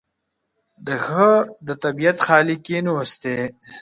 [0.87, 1.29] دښته
[1.67, 3.37] د طبیعت خالي کینوس دی.